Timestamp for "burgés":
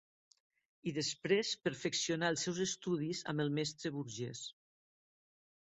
4.01-4.45